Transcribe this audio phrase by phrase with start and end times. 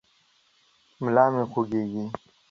[1.01, 2.05] ملا مې خوږېږي.